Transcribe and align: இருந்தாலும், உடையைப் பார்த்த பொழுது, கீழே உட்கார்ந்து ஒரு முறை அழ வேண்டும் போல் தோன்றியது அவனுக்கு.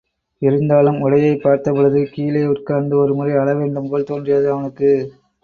இருந்தாலும், 0.41 0.97
உடையைப் 1.01 1.43
பார்த்த 1.43 1.71
பொழுது, 1.71 2.09
கீழே 2.11 2.47
உட்கார்ந்து 2.47 2.97
ஒரு 2.97 3.15
முறை 3.15 3.35
அழ 3.35 3.55
வேண்டும் 3.55 3.89
போல் 3.89 4.03
தோன்றியது 4.03 4.51
அவனுக்கு. 4.51 4.91